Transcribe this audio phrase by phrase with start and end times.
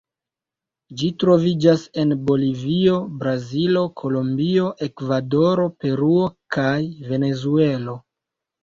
[1.01, 6.77] Ĝi troviĝas en Bolivio, Brazilo, Kolombio, Ekvadoro, Peruo kaj
[7.15, 8.01] Venezuelo.